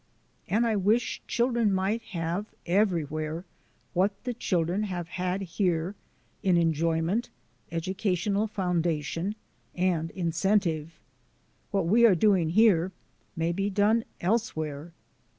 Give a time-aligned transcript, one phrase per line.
[0.47, 3.45] And I wish children might have everywhere
[3.93, 5.93] what the children have had here
[6.41, 7.29] in enjoyment,
[7.71, 9.35] educational foundation,
[9.75, 10.99] and incentive.
[11.69, 12.91] What we are doing here
[13.35, 14.91] may be done elsewhere.